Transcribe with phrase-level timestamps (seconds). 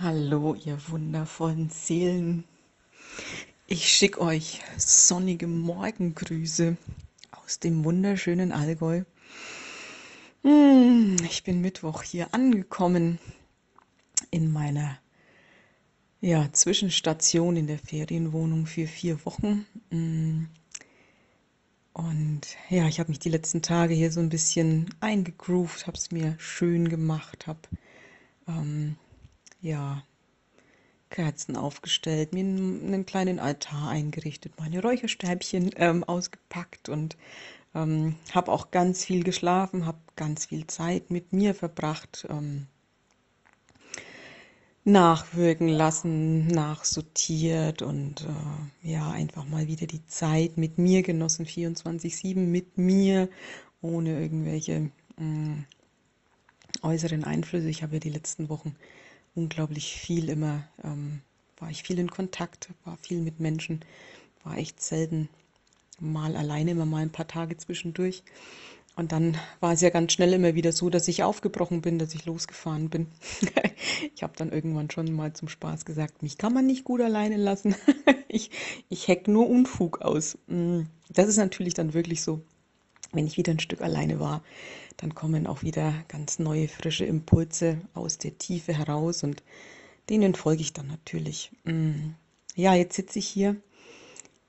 [0.00, 2.44] Hallo, ihr wundervollen Seelen.
[3.66, 6.76] Ich schicke euch sonnige Morgengrüße
[7.32, 9.02] aus dem wunderschönen Allgäu.
[10.42, 13.18] Hm, ich bin Mittwoch hier angekommen
[14.30, 15.00] in meiner
[16.20, 19.66] ja, Zwischenstation in der Ferienwohnung für vier Wochen.
[19.90, 20.48] Hm,
[21.92, 26.12] und ja, ich habe mich die letzten Tage hier so ein bisschen eingegroovt, habe es
[26.12, 27.62] mir schön gemacht, habe
[28.46, 28.94] ähm,
[29.60, 30.02] ja,
[31.10, 37.16] Kerzen aufgestellt, mir einen kleinen Altar eingerichtet, meine Räucherstäbchen ähm, ausgepackt und
[37.74, 42.66] ähm, habe auch ganz viel geschlafen, habe ganz viel Zeit mit mir verbracht, ähm,
[44.84, 48.26] nachwirken lassen, nachsortiert und
[48.82, 53.28] äh, ja, einfach mal wieder die Zeit mit mir genossen, 24-7 mit mir,
[53.82, 57.68] ohne irgendwelche äh, äußeren Einflüsse.
[57.68, 58.74] Ich habe ja die letzten Wochen
[59.38, 61.22] unglaublich viel immer, ähm,
[61.58, 63.84] war ich viel in Kontakt, war viel mit Menschen,
[64.44, 65.28] war echt selten
[66.00, 68.22] mal alleine, immer mal ein paar Tage zwischendurch.
[68.96, 72.14] Und dann war es ja ganz schnell immer wieder so, dass ich aufgebrochen bin, dass
[72.14, 73.06] ich losgefahren bin.
[74.14, 77.36] ich habe dann irgendwann schon mal zum Spaß gesagt, mich kann man nicht gut alleine
[77.36, 77.76] lassen.
[78.28, 78.50] ich,
[78.88, 80.36] ich heck nur Unfug aus.
[80.48, 82.42] Mm, das ist natürlich dann wirklich so,
[83.12, 84.42] wenn ich wieder ein Stück alleine war,
[84.96, 89.42] dann kommen auch wieder ganz neue, frische Impulse aus der Tiefe heraus und
[90.10, 91.50] denen folge ich dann natürlich.
[91.64, 92.10] Mm,
[92.54, 93.56] ja, jetzt sitze ich hier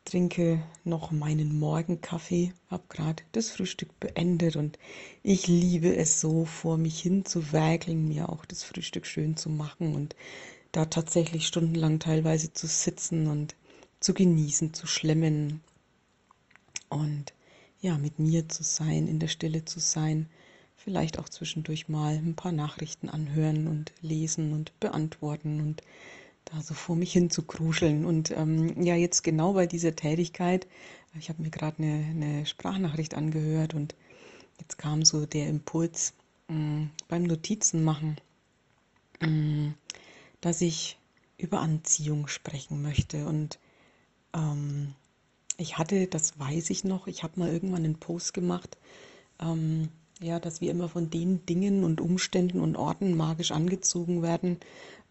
[0.09, 4.79] trinke noch meinen Morgenkaffee, habe gerade das Frühstück beendet und
[5.21, 9.49] ich liebe es so, vor mich hin zu werkeln, mir auch das Frühstück schön zu
[9.49, 10.15] machen und
[10.71, 13.55] da tatsächlich stundenlang teilweise zu sitzen und
[13.99, 15.61] zu genießen, zu schlemmen
[16.89, 17.33] und
[17.81, 20.29] ja, mit mir zu sein, in der Stille zu sein,
[20.75, 25.81] vielleicht auch zwischendurch mal ein paar Nachrichten anhören und lesen und beantworten und
[26.45, 28.05] da so vor mich hin zu kruscheln.
[28.05, 30.67] Und ähm, ja, jetzt genau bei dieser Tätigkeit,
[31.17, 33.95] ich habe mir gerade eine, eine, Sprachnachricht angehört und
[34.59, 36.13] jetzt kam so der Impuls
[36.47, 38.17] mh, mm, beim Notizen machen,
[39.21, 39.73] mh, mm,
[40.41, 40.97] dass ich
[41.37, 43.25] über Anziehung sprechen möchte.
[43.25, 43.59] Und
[44.33, 44.93] ähm,
[45.59, 48.77] ich hatte, das weiß ich noch, ich habe mal irgendwann einen Post gemacht,
[49.41, 49.89] ähm,
[50.21, 54.57] ja, dass wir immer von den Dingen und Umständen und Orten magisch angezogen werden,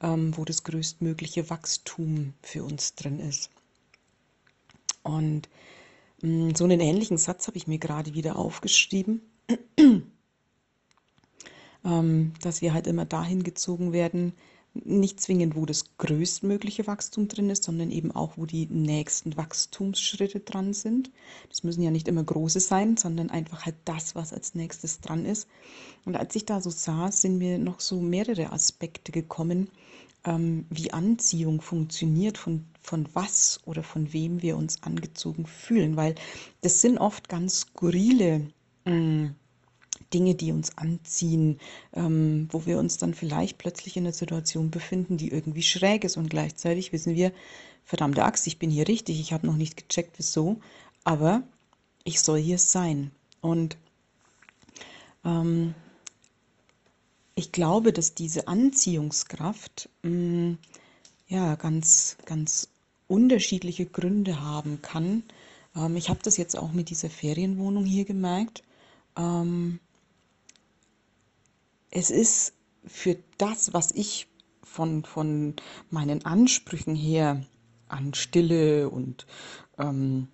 [0.03, 3.51] ähm, wo das größtmögliche Wachstum für uns drin ist.
[5.03, 5.49] Und
[6.23, 9.23] mh, mm, so einen ähnlichen Satz habe ich mir gerade wieder aufgeschrieben,
[11.85, 14.33] ähm, dass wir halt immer dahin gezogen werden,
[14.75, 20.41] nicht zwingend, wo das größtmögliche Wachstum drin ist, sondern eben auch, wo die nächsten Wachstumsschritte
[20.41, 21.11] dran sind.
[21.49, 25.25] Das müssen ja nicht immer große sein, sondern einfach halt das, was als nächstes dran
[25.25, 25.49] ist.
[26.05, 29.71] Und als ich da so saß, sind mir noch so mehrere Aspekte gekommen,
[30.25, 36.15] ähm, wie Anziehung funktioniert, von, von was oder von wem wir uns angezogen fühlen, weil
[36.61, 38.51] das sind oft ganz skurrile
[38.85, 39.35] mh, mm,
[40.13, 41.59] Dinge, die uns anziehen,
[41.95, 46.17] ähm, wo wir uns dann vielleicht plötzlich in einer Situation befinden, die irgendwie schräg ist
[46.17, 47.33] und gleichzeitig wissen wir,
[47.85, 50.61] verdammte Axt, ich bin hier richtig, ich habe noch nicht gecheckt, wieso,
[51.05, 51.43] aber
[52.05, 53.11] ich soll hier sein.
[53.41, 53.77] Und
[55.25, 55.75] ähm,
[57.35, 60.59] ich glaube, dass diese Anziehungskraft mh, mm,
[61.29, 62.69] ja ganz, ganz
[63.07, 65.23] unterschiedliche Gründe haben kann.
[65.77, 68.63] Ähm, ich habe das jetzt auch mit dieser Ferienwohnung hier gemerkt.
[69.17, 69.81] Ähm,
[71.91, 72.55] es ist
[72.85, 74.29] für das, was ich
[74.63, 75.55] von, von
[75.91, 77.45] meinen Ansprüchen her
[77.89, 79.27] an Stille und
[79.79, 80.29] ähm,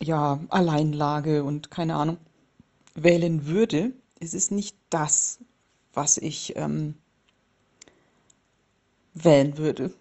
[0.00, 2.18] ja, Alleinlage und keine Ahnung
[2.94, 5.38] wählen würde, ist es nicht das,
[5.92, 6.94] was ich ähm,
[9.14, 9.92] wählen würde.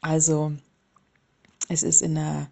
[0.00, 0.52] Also
[1.68, 2.50] es ist in einer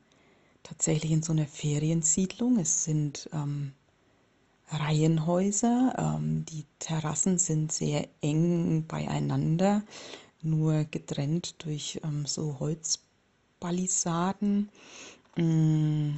[0.63, 2.59] tatsächlich in so einer Feriensiedlung.
[2.59, 3.73] Es sind ähm,
[4.73, 5.95] Reihenhäuser.
[5.99, 9.83] Ähm, die Terrassen sind sehr eng beieinander,
[10.43, 14.69] nur getrennt durch ähm, so Holzpalisaden.
[15.37, 16.15] Mm.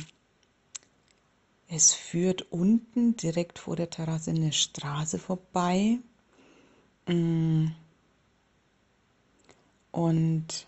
[1.69, 5.99] Es führt unten direkt vor der Terrasse eine Straße vorbei.
[7.07, 7.69] Mm.
[9.91, 10.67] Und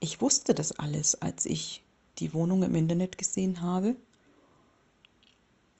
[0.00, 1.82] ich wusste das alles, als ich
[2.18, 3.96] die Wohnung im Internet gesehen habe.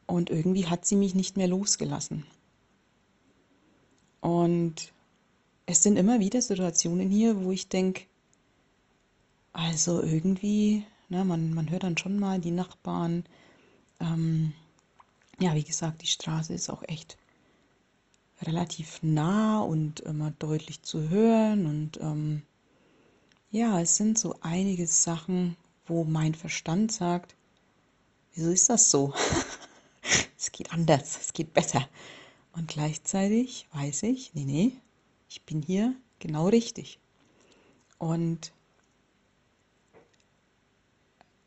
[0.07, 2.27] Und irgendwie hat sie mich nicht mehr losgelassen.
[4.21, 4.93] Und
[5.67, 8.05] es sind immer wieder Situationen hier, wo ich denke,
[9.53, 13.25] also irgendwie, ne, man, man hört dann schon mal die Nachbarn.
[14.01, 14.53] Ähm,
[15.39, 17.17] ja, wie gesagt, die Straße ist auch echt
[18.43, 21.67] relativ nah und immer deutlich zu hören.
[21.67, 22.43] Und ähm,
[23.51, 25.57] ja, es sind so einige Sachen,
[25.87, 27.37] wo mein Verstand sagt,
[28.35, 29.15] wieso ist das so?
[30.55, 31.87] geht anders, es geht besser.
[32.53, 34.73] Und gleichzeitig weiß ich, nee, nee,
[35.29, 36.99] ich bin hier genau richtig.
[37.99, 38.53] Und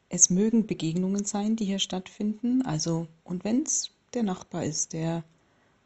[0.10, 2.62] es mögen Begegnungen sein, die hier stattfinden.
[2.62, 5.24] Also, und wenn es der Nachbar ist, der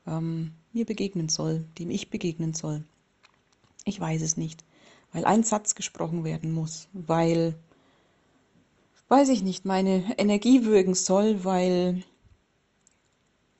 [0.08, 2.84] ähm, mir begegnen soll, dem ich begegnen soll.
[3.86, 4.64] Ich weiß es nicht,
[5.12, 7.56] weil ein Satz gesprochen werden muss, weil,
[9.10, 12.04] weiß ich nicht, meine Energie wirken soll, weil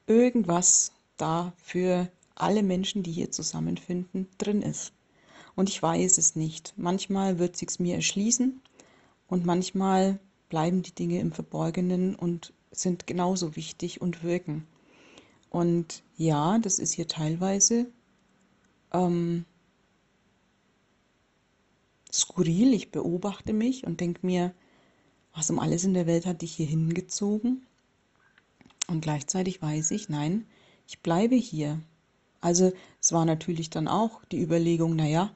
[0.07, 4.94] irgendwas da für alle Menschen, die hier zusammenfinden, drin ist.
[5.56, 6.74] Und ich weiß es nicht.
[6.77, 8.62] Manchmal wird sich's mir erschließen
[9.27, 10.19] und manchmal
[10.50, 14.65] bleiben die Dinge im Verborgenen und sind genauso wichtig und wirken.
[15.50, 17.88] Und ja, das ist hier teilweise
[18.94, 19.45] ähm,
[22.12, 22.74] skurril.
[22.74, 24.53] Ich beobachte mich und denke mir,
[25.33, 27.65] was um alles in der Welt hat dich hier hingezogen?
[28.91, 30.45] Und gleichzeitig weiß ich, nein,
[30.85, 31.79] ich bleibe hier.
[32.41, 35.31] Also es war natürlich dann auch die Überlegung, naja,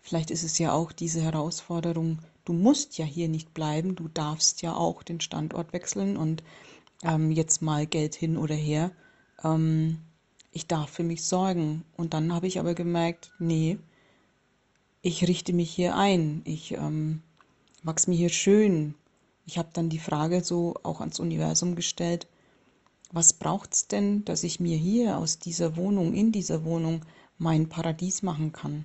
[0.00, 4.62] vielleicht ist es ja auch diese Herausforderung, du musst ja hier nicht bleiben, du darfst
[4.62, 6.42] ja auch den Standort wechseln und
[7.04, 8.90] ähm, jetzt mal Geld hin oder her.
[9.44, 9.98] Ähm,
[10.50, 11.84] ich darf für mich sorgen.
[11.96, 13.78] Und dann habe ich aber gemerkt, nee,
[15.02, 17.22] ich richte mich hier ein, ich ähm,
[17.94, 18.96] es mir hier schön.
[19.46, 22.26] Ich habe dann die Frage so auch ans Universum gestellt,
[23.10, 27.04] was braucht es denn, dass ich mir hier aus dieser Wohnung, in dieser Wohnung,
[27.38, 28.84] mein Paradies machen kann?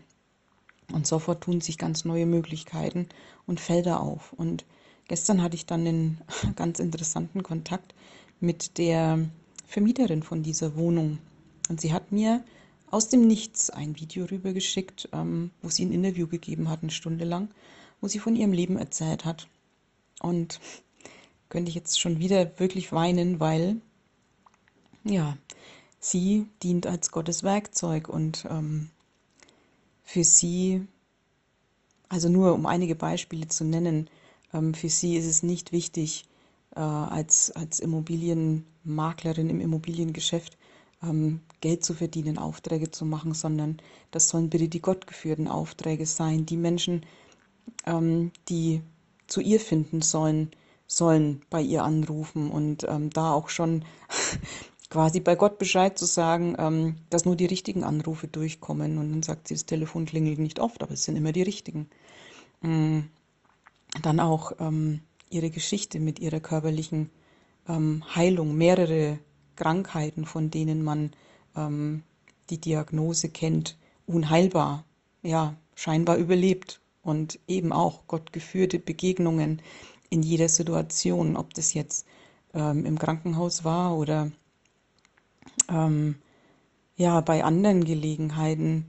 [0.92, 3.08] Und sofort tun sich ganz neue Möglichkeiten
[3.46, 4.34] und Felder auf.
[4.34, 4.66] Und
[5.08, 6.22] gestern hatte ich dann einen
[6.56, 7.96] ganz interessanten Kontakt
[8.40, 9.28] mit der
[9.66, 11.20] Vermieterin von dieser Wohnung.
[11.70, 12.44] Und sie hat mir
[12.92, 17.26] aus dem Nichts ein Video rübergeschickt, ähm, wo sie ein Interview gegeben hat, eine Stunde
[17.26, 17.50] lang,
[18.02, 19.48] wo sie von ihrem Leben erzählt hat.
[20.22, 20.60] Und
[21.50, 23.82] könnte ich jetzt schon wieder wirklich weinen, weil,
[25.04, 25.38] ja,
[26.00, 28.90] sie dient als Gottes Werkzeug und ähm,
[30.04, 30.86] für sie,
[32.10, 34.10] also nur um einige Beispiele zu nennen,
[34.54, 36.26] ähm, für sie ist es nicht wichtig,
[36.76, 40.58] äh, als, als Immobilienmaklerin im Immobiliengeschäft
[41.02, 43.78] ähm, Geld zu verdienen, Aufträge zu machen, sondern
[44.12, 46.46] das sollen bitte die gottgeführten Aufträge sein.
[46.46, 47.06] Die Menschen,
[47.86, 48.82] ähm, die
[49.28, 50.52] zu ihr finden sollen,
[50.88, 53.86] sollen bei ihr anrufen und ähm, da auch schon
[54.94, 59.00] quasi bei Gott Bescheid zu sagen, ähm, dass nur die richtigen Anrufe durchkommen.
[59.00, 61.90] Und dann sagt sie, das Telefon klingelt nicht oft, aber es sind immer die richtigen.
[62.64, 63.10] Ähm,
[64.04, 65.02] dann auch ähm,
[65.32, 67.10] ihre Geschichte mit ihrer körperlichen
[67.68, 69.18] ähm, Heilung, mehrere
[69.56, 71.10] Krankheiten, von denen man
[71.56, 72.04] ähm,
[72.52, 73.76] die Diagnose kennt,
[74.06, 74.86] unheilbar,
[75.24, 79.60] ja, scheinbar überlebt und eben auch Gott geführte Begegnungen
[80.12, 82.06] in jeder Situation, ob das jetzt
[82.54, 84.32] ähm, im Krankenhaus war oder
[85.70, 86.16] ähm,
[86.96, 88.86] ja, bei anderen Gelegenheiten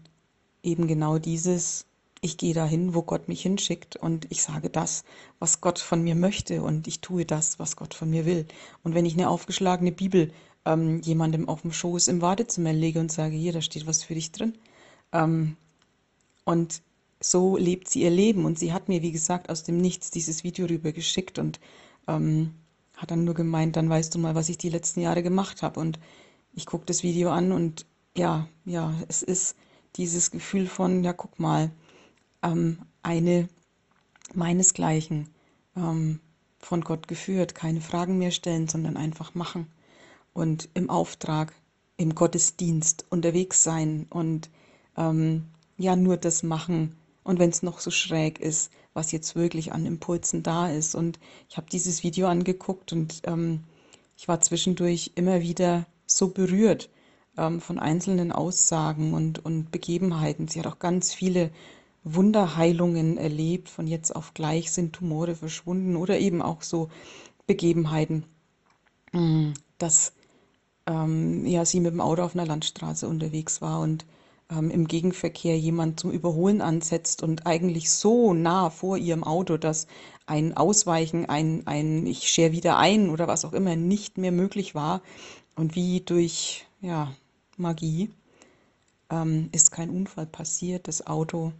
[0.63, 1.87] eben genau dieses,
[2.21, 5.05] ich gehe dahin, wo Gott mich hinschickt und ich sage das,
[5.39, 8.47] was Gott von mir möchte und ich tue das, was Gott von mir will.
[8.83, 10.33] Und wenn ich eine aufgeschlagene Bibel
[10.65, 14.15] ähm, jemandem auf dem Schoß im Wartezimmer lege und sage, hier, da steht was für
[14.15, 14.55] dich drin.
[15.13, 15.57] Ähm,
[16.45, 16.83] und
[17.21, 18.45] so lebt sie ihr Leben.
[18.45, 21.61] Und sie hat mir, wie gesagt, aus dem Nichts dieses Video rüber geschickt und
[22.07, 22.55] ähm,
[22.97, 25.81] hat dann nur gemeint, dann weißt du mal, was ich die letzten Jahre gemacht habe.
[25.81, 25.99] Und
[26.55, 29.57] ich gucke das Video an und ja, ja, es ist
[29.97, 31.71] dieses Gefühl von, ja, guck mal,
[32.43, 33.49] ähm, eine
[34.35, 35.29] meinesgleichen
[35.77, 36.21] ähm,
[36.59, 39.67] von Gott geführt, keine Fragen mehr stellen, sondern einfach machen
[40.33, 41.53] und im Auftrag,
[41.97, 44.51] im Gottesdienst unterwegs sein und
[44.97, 45.47] ähm,
[45.77, 49.87] ja nur das machen und wenn es noch so schräg ist, was jetzt wirklich an
[49.87, 50.95] Impulsen da ist.
[50.95, 51.19] Und
[51.49, 53.65] ich habe dieses Video angeguckt und ähm,
[54.17, 56.91] ich war zwischendurch immer wieder so berührt
[57.37, 60.49] ähm, von einzelnen Aussagen und, und Begebenheiten.
[60.49, 61.51] Sie hat auch ganz viele
[62.05, 63.69] Wunderheilungen erlebt.
[63.69, 66.91] Von jetzt auf gleich sind Tumore verschwunden oder eben auch so
[67.47, 68.25] Begebenheiten,
[69.13, 70.13] mm, dass
[70.87, 74.05] ähm, ja, sie mit dem Auto auf einer Landstraße unterwegs war und
[74.51, 79.87] ähm, im Gegenverkehr jemand zum Überholen ansetzt und eigentlich so nah vor ihrem Auto, dass
[80.27, 84.75] ein Ausweichen, ein, ein ich schere wieder ein oder was auch immer nicht mehr möglich
[84.75, 85.03] war.
[85.57, 87.15] Und wie durch ja,
[87.57, 88.11] Magie
[89.11, 90.89] ähm, ist kein Unfall passiert.
[90.89, 91.53] Das Auto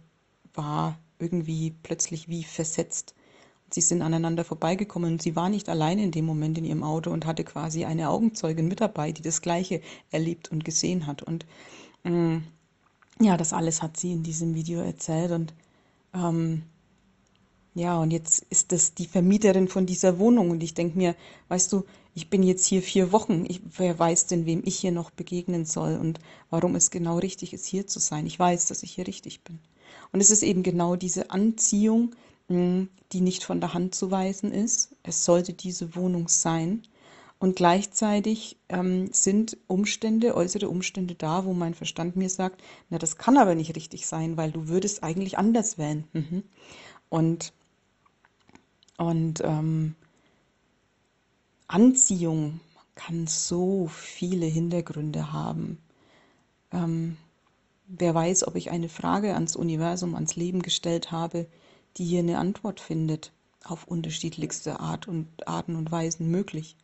[0.53, 3.15] war irgendwie plötzlich wie versetzt
[3.71, 7.11] Sie sind aneinander vorbeigekommen und sie war nicht allein in dem Moment in ihrem Auto
[7.11, 11.23] und hatte quasi eine Augenzeugin mit dabei, die das Gleiche erlebt und gesehen hat.
[11.23, 11.45] Und
[12.03, 12.45] ähm,
[13.19, 15.53] ja, das alles hat sie in diesem Video erzählt und
[16.13, 16.63] ähm,
[17.75, 21.15] ja, und jetzt ist das die Vermieterin von dieser Wohnung und ich denke mir,
[21.49, 24.93] weißt du, ich bin jetzt hier vier Wochen, ich, wer weiß denn, wem ich hier
[24.93, 28.25] noch begegnen soll und warum es genau richtig ist, hier zu sein.
[28.25, 29.59] Ich weiß, dass ich hier richtig bin.
[30.13, 32.15] Und es ist eben genau diese Anziehung,
[32.47, 34.95] hm, die nicht von der Hand zu weisen ist.
[35.03, 36.83] Es sollte diese Wohnung sein.
[37.39, 43.17] Und gleichzeitig ähm, sind Umstände, äußere Umstände da, wo mein Verstand mir sagt, na, das
[43.17, 46.05] kann aber nicht richtig sein, weil du würdest eigentlich anders wählen.
[46.13, 46.43] Mhm.
[47.09, 47.51] Und,
[48.97, 49.95] und ähm,
[51.67, 52.59] Anziehung
[52.95, 55.79] kann so viele Hintergründe haben.
[56.71, 57.17] Ähm,
[57.87, 61.47] wer weiß, ob ich eine Frage ans Universum, ans Leben gestellt habe,
[61.97, 63.31] die hier eine Antwort findet,
[63.63, 66.75] auf unterschiedlichste Art und Arten und Weisen möglich.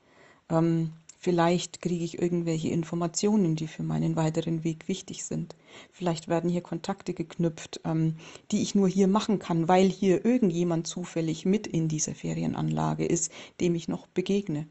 [0.49, 5.55] Ähm, vielleicht kriege ich irgendwelche Informationen, die für meinen weiteren Weg wichtig sind.
[5.91, 8.15] Vielleicht werden hier Kontakte geknüpft, ähm,
[8.51, 13.31] die ich nur hier machen kann, weil hier irgendjemand zufällig mit in dieser Ferienanlage ist,
[13.59, 14.67] dem ich noch begegne.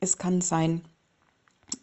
[0.00, 0.82] Es kann sein,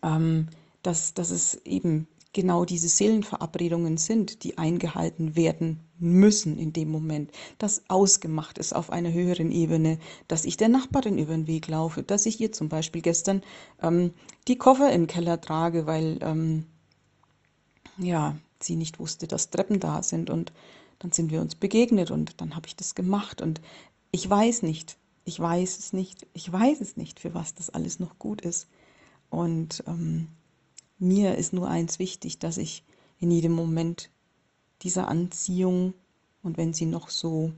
[0.02, 0.48] ähm,
[0.84, 2.08] dass, dass es eben
[2.38, 8.92] genau diese Seelenverabredungen sind, die eingehalten werden müssen in dem Moment, dass ausgemacht ist auf
[8.92, 12.70] einer höheren Ebene, dass ich der Nachbarin über den Weg laufe, dass ich ihr zum
[12.70, 13.42] Beispiel gestern
[13.82, 14.14] ähm,
[14.48, 16.68] die Koffer im Keller trage, weil ähm,
[17.98, 20.54] ja sie nicht wusste, dass Treppen da sind und
[21.00, 23.62] dann sind wir uns begegnet und dann habe ich das gemacht und
[24.12, 28.00] ich weiß nicht, ich weiß es nicht, ich weiß es nicht, für was das alles
[28.00, 28.68] noch gut ist.
[29.32, 30.28] Und ähm,
[31.00, 32.84] mir ist nur eins wichtig, dass ich
[33.20, 34.10] in jedem Moment
[34.82, 35.94] dieser Anziehung
[36.44, 37.52] und wenn sie noch so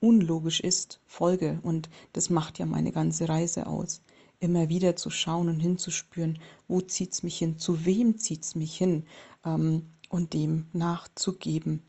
[0.00, 1.58] unlogisch ist, folge.
[1.62, 4.00] Und das macht ja meine ganze Reise aus.
[4.40, 8.54] Immer wieder zu schauen und hinzuspüren, wo zieht es mich hin, zu wem zieht es
[8.54, 9.04] mich hin
[9.44, 11.82] ähm, und dem nachzugeben.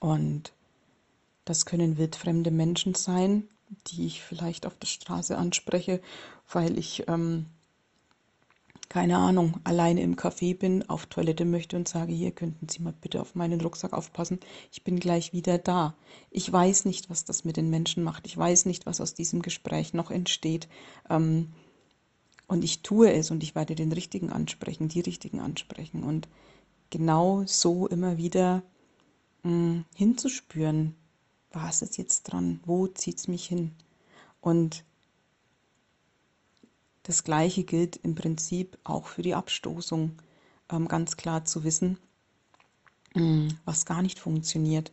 [0.00, 0.52] Und
[1.44, 3.48] das können wildfremde Menschen sein,
[3.88, 6.00] die ich vielleicht auf der Straße anspreche,
[6.50, 7.46] weil ich ähm,
[8.88, 12.94] keine Ahnung, alleine im Café bin, auf Toilette möchte und sage, hier könnten Sie mal
[12.98, 14.40] bitte auf meinen Rucksack aufpassen,
[14.72, 15.94] ich bin gleich wieder da.
[16.30, 18.26] Ich weiß nicht, was das mit den Menschen macht.
[18.26, 20.68] Ich weiß nicht, was aus diesem Gespräch noch entsteht.
[21.10, 21.52] Ähm,
[22.46, 26.04] und ich tue es und ich werde den Richtigen ansprechen, die Richtigen ansprechen.
[26.04, 26.28] Und
[26.90, 28.62] genau so immer wieder
[29.42, 30.94] mh, hm, hinzuspüren,
[31.50, 33.72] was ist jetzt dran, wo zieht es mich hin.
[34.40, 34.84] Und
[37.06, 40.18] das Gleiche gilt im Prinzip auch für die Abstoßung.
[40.72, 41.98] Ähm, ganz klar zu wissen,
[43.14, 44.90] mm, was gar nicht funktioniert,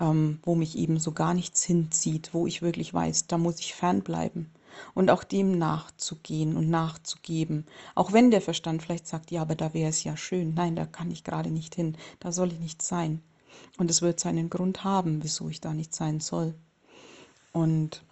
[0.00, 3.74] ähm, wo mich eben so gar nichts hinzieht, wo ich wirklich weiß, da muss ich
[3.74, 4.50] fernbleiben.
[4.94, 7.66] Und auch dem nachzugehen und nachzugeben.
[7.94, 10.54] Auch wenn der Verstand vielleicht sagt, ja, aber da wäre es ja schön.
[10.54, 11.98] Nein, da kann ich gerade nicht hin.
[12.20, 13.20] Da soll ich nicht sein.
[13.76, 16.54] Und es wird seinen Grund haben, wieso ich da nicht sein soll.
[17.52, 18.02] Und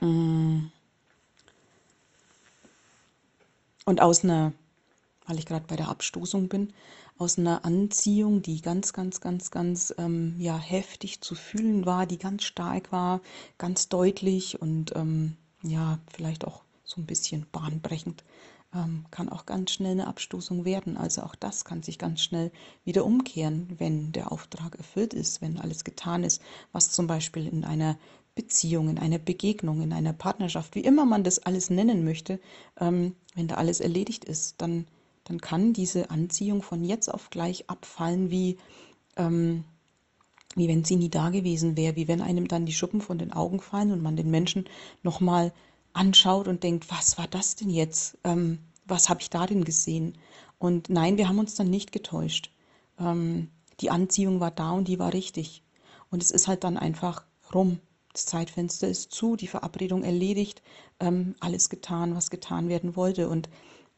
[0.00, 0.72] mh, mm,
[3.86, 4.52] Und aus einer,
[5.26, 6.72] weil ich gerade bei der Abstoßung bin,
[7.18, 12.18] aus einer Anziehung, die ganz, ganz, ganz, ganz ähm, ja, heftig zu fühlen war, die
[12.18, 13.20] ganz stark war,
[13.58, 18.24] ganz deutlich und ähm, ja, vielleicht auch so ein bisschen bahnbrechend,
[18.74, 20.96] ähm, kann auch ganz schnell eine Abstoßung werden.
[20.96, 22.50] Also auch das kann sich ganz schnell
[22.84, 27.64] wieder umkehren, wenn der Auftrag erfüllt ist, wenn alles getan ist, was zum Beispiel in
[27.64, 27.96] einer
[28.36, 32.38] Beziehung, in einer Begegnung, in einer Partnerschaft, wie immer man das alles nennen möchte,
[32.78, 34.86] ähm, wenn da alles erledigt ist, dann,
[35.24, 38.58] dann kann diese Anziehung von jetzt auf gleich abfallen, wie,
[39.16, 39.64] ähm,
[40.54, 43.32] wie wenn sie nie da gewesen wäre, wie wenn einem dann die Schuppen von den
[43.32, 44.66] Augen fallen und man den Menschen
[45.02, 45.52] nochmal
[45.94, 48.18] anschaut und denkt, was war das denn jetzt?
[48.22, 50.18] Ähm, was habe ich da denn gesehen?
[50.58, 52.50] Und nein, wir haben uns dann nicht getäuscht.
[53.00, 53.48] Ähm,
[53.80, 55.62] die Anziehung war da und die war richtig.
[56.10, 57.24] Und es ist halt dann einfach
[57.54, 57.80] rum.
[58.16, 60.62] Das Zeitfenster ist zu, die Verabredung erledigt,
[61.00, 63.28] ähm, alles getan, was getan werden wollte.
[63.28, 63.50] Und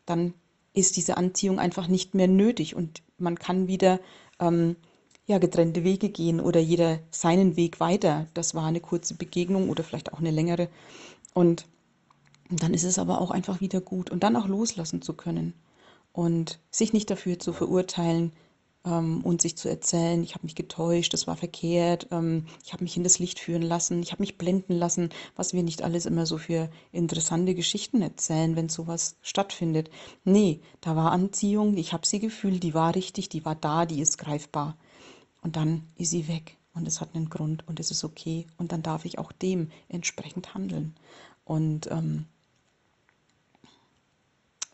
[0.06, 0.34] dann
[0.72, 4.00] ist diese Anziehung einfach nicht mehr nötig und man kann wieder
[4.40, 4.74] ähm,
[5.26, 8.26] ja, getrennte Wege gehen oder jeder seinen Weg weiter.
[8.34, 10.68] Das war eine kurze Begegnung oder vielleicht auch eine längere.
[11.32, 11.66] Und
[12.50, 15.54] dann ist es aber auch einfach wieder gut und dann auch loslassen zu können
[16.12, 18.32] und sich nicht dafür zu verurteilen,
[18.84, 22.84] ähm, und sich zu erzählen, ich habe mich getäuscht, das war verkehrt, ähm, ich habe
[22.84, 26.06] mich in das Licht führen lassen, ich habe mich blenden lassen, was wir nicht alles
[26.06, 29.90] immer so für interessante Geschichten erzählen, wenn sowas stattfindet.
[30.24, 34.00] Nee, da war Anziehung, ich habe sie gefühlt, die war richtig, die war da, die
[34.00, 34.76] ist greifbar.
[35.42, 38.72] Und dann ist sie weg und es hat einen Grund und es ist okay und
[38.72, 40.94] dann darf ich auch dem entsprechend handeln.
[41.44, 42.26] Und ähm,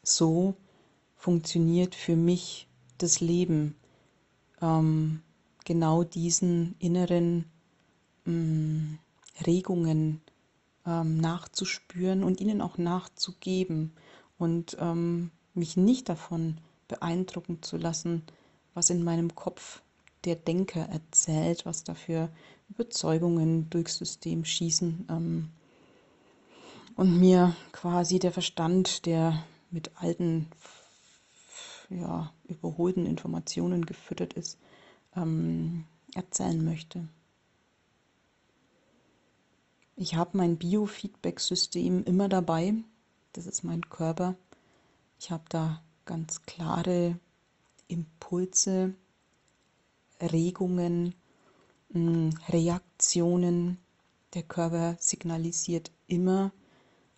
[0.02, 0.54] so
[1.16, 2.68] funktioniert für mich
[2.98, 3.76] das Leben
[4.60, 5.22] ähm,
[5.64, 7.46] genau diesen inneren
[8.24, 8.94] mm,
[9.46, 10.20] Regungen
[10.86, 13.92] ähm, nachzuspüren und ihnen auch nachzugeben
[14.38, 16.58] und ähm, mich nicht davon
[16.88, 18.22] beeindrucken zu lassen,
[18.74, 19.82] was in meinem Kopf
[20.24, 22.28] der Denker erzählt, was dafür
[22.70, 25.50] Überzeugungen durchs System schießen ähm,
[26.96, 30.48] und mir quasi der Verstand, der mit alten,
[31.90, 34.58] ja, überholten Informationen gefüttert ist,
[35.16, 37.08] ähm, erzählen möchte.
[39.96, 42.74] Ich habe mein Biofeedback-System immer dabei.
[43.32, 44.34] Das ist mein Körper.
[45.20, 47.18] Ich habe da ganz klare
[47.86, 48.94] Impulse,
[50.20, 51.14] Regungen,
[51.92, 53.78] hm, Reaktionen.
[54.34, 56.50] Der Körper signalisiert immer,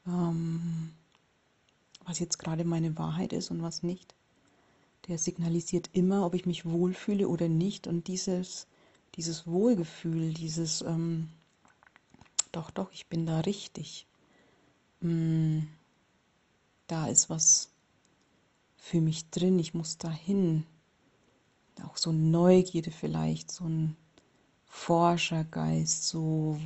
[0.07, 0.93] ähm,
[2.05, 4.16] was jetzt gerade meine Wahrheit ist und was nicht.
[5.09, 7.87] Der signalisiert immer, ob ich mich wohlfühle oder nicht.
[7.87, 8.67] Und dieses,
[9.15, 11.29] dieses Wohlgefühl, dieses, ähm,
[12.53, 14.07] doch, doch, ich bin da richtig.
[15.01, 15.61] Mm,
[16.87, 17.71] da ist was
[18.77, 20.65] für mich drin, ich muss da hin.
[21.85, 23.97] Auch so Neugierde vielleicht, so ein
[24.67, 26.59] Forschergeist, so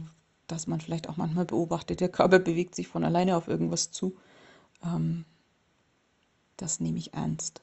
[0.50, 4.16] dass man vielleicht auch manchmal beobachtet, der Körper bewegt sich von alleine auf irgendwas zu.
[4.84, 5.24] Ähm,
[6.56, 7.62] das nehme ich ernst.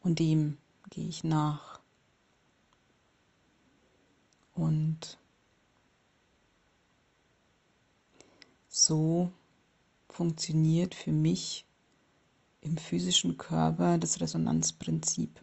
[0.00, 0.58] Und dem
[0.90, 1.80] gehe ich nach.
[4.54, 5.18] Und
[8.68, 9.30] so
[10.08, 11.64] funktioniert für mich
[12.60, 15.42] im physischen Körper das Resonanzprinzip.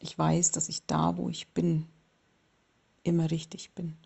[0.00, 1.86] Ich weiß, dass ich da, wo ich bin,
[3.02, 3.96] immer richtig bin.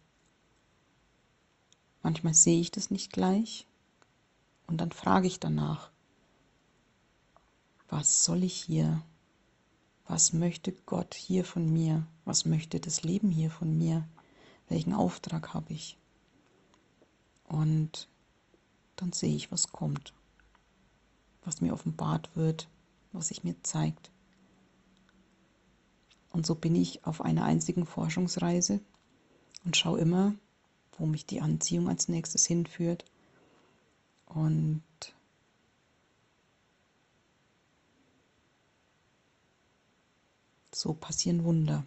[2.02, 3.66] Manchmal sehe ich das nicht gleich
[4.66, 5.91] und dann frage ich danach,
[7.92, 9.02] was soll ich hier?
[10.06, 12.06] Was möchte Gott hier von mir?
[12.24, 14.08] Was möchte das Leben hier von mir?
[14.70, 15.98] Welchen Auftrag habe ich?
[17.44, 18.08] Und
[18.96, 20.14] dann sehe ich, was kommt,
[21.44, 22.66] was mir offenbart wird,
[23.12, 24.10] was sich mir zeigt.
[26.30, 28.80] Und so bin ich auf einer einzigen Forschungsreise
[29.66, 30.34] und schaue immer,
[30.96, 33.04] wo mich die Anziehung als nächstes hinführt.
[34.24, 34.82] Und
[40.82, 41.84] so passieren Wunder,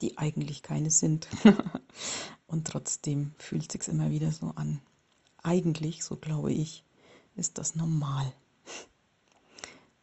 [0.00, 1.28] die eigentlich keine sind.
[2.48, 4.80] Und trotzdem fühlt sich immer wieder so an.
[5.42, 6.82] Eigentlich, so glaube ich,
[7.36, 8.30] ist das normal.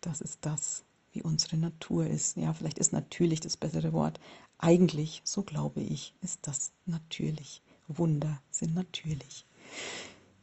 [0.04, 0.82] Das ist das,
[1.14, 2.36] wie unsere Natur ist.
[2.36, 4.20] Ja, vielleicht ist natürlich das bessere Wort.
[4.58, 7.62] Eigentlich, so glaube ich, ist das natürlich.
[7.88, 9.46] Wunder sind natürlich.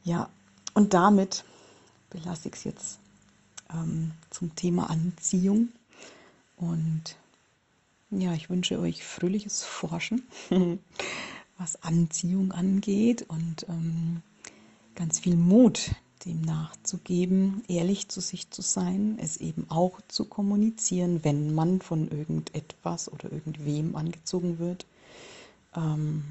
[0.05, 0.31] Ja,
[0.75, 1.45] und damit
[2.09, 3.01] belasse ich es jetzt
[3.75, 5.71] ähm, zum Thema Anziehung.
[6.59, 7.17] Und
[8.11, 10.23] ja, ich wünsche euch fröhliches Forschen,
[11.59, 14.23] was Anziehung angeht und ähm,
[14.95, 15.93] ganz viel Mut,
[16.25, 22.11] dem nachzugeben, ehrlich zu sich zu sein, es eben auch zu kommunizieren, wenn man von
[22.11, 24.87] irgendetwas oder irgendwem angezogen wird
[25.77, 26.25] ähm,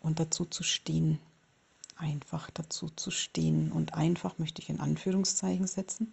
[0.00, 1.18] und dazu zu stehen,
[1.96, 6.12] einfach dazu zu stehen und einfach möchte ich in Anführungszeichen setzen.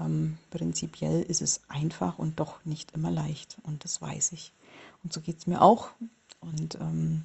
[0.00, 4.52] Ähm, prinzipiell ist es einfach und doch nicht immer leicht und das weiß ich.
[5.04, 5.90] Und so geht es mir auch
[6.40, 7.24] und ähm,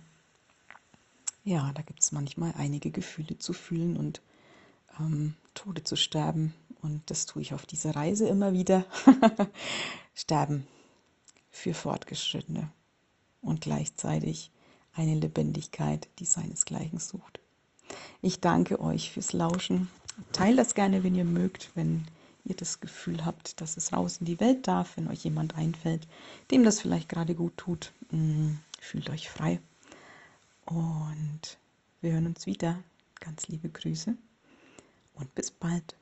[1.44, 4.22] ja, da gibt es manchmal einige Gefühle zu fühlen und
[5.00, 6.54] ähm, Tode zu sterben.
[6.82, 8.86] Und das tue ich auf dieser Reise immer wieder.
[10.14, 10.68] sterben
[11.52, 12.70] für Fortgeschrittene
[13.42, 14.52] und gleichzeitig
[14.94, 17.40] eine Lebendigkeit, die seinesgleichen sucht.
[18.22, 19.90] Ich danke euch fürs Lauschen.
[20.34, 22.08] Teilt das gerne, wenn ihr mögt, wenn
[22.48, 26.08] ihr das Gefühl habt, dass es raus in die Welt darf, wenn euch jemand einfällt,
[26.52, 27.92] dem das vielleicht gerade gut tut.
[28.12, 29.60] Mm, fühlt euch frei.
[30.66, 31.58] Und
[32.02, 32.80] wir hören uns wieder.
[33.20, 34.16] Ganz liebe Grüße
[35.16, 35.98] und bis bald.